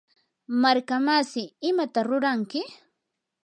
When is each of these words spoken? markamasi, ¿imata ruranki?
markamasi, 0.61 1.43
¿imata 1.69 1.99
ruranki? 2.09 2.61